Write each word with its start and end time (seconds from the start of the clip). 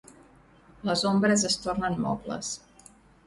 Les 0.89 1.03
ombres 1.09 1.45
es 1.51 1.57
tornen 1.65 1.99
mobles. 2.07 2.51